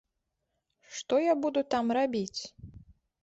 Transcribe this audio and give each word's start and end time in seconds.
Што 0.99 1.19
я 1.23 1.33
буду 1.45 1.63
там 1.75 1.85
рабіць? 1.97 2.41